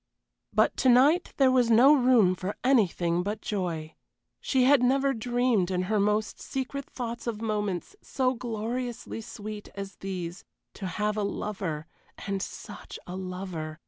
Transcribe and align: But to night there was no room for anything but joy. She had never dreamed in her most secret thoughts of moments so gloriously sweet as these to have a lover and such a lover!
But 0.51 0.75
to 0.77 0.89
night 0.89 1.31
there 1.37 1.51
was 1.51 1.69
no 1.69 1.93
room 1.93 2.33
for 2.33 2.55
anything 2.63 3.21
but 3.21 3.39
joy. 3.39 3.93
She 4.39 4.63
had 4.63 4.81
never 4.81 5.13
dreamed 5.13 5.69
in 5.69 5.83
her 5.83 5.99
most 5.99 6.41
secret 6.41 6.85
thoughts 6.85 7.27
of 7.27 7.39
moments 7.39 7.95
so 8.01 8.33
gloriously 8.33 9.21
sweet 9.21 9.69
as 9.75 9.97
these 9.97 10.43
to 10.73 10.87
have 10.87 11.17
a 11.17 11.21
lover 11.23 11.85
and 12.25 12.41
such 12.41 12.97
a 13.05 13.15
lover! 13.15 13.77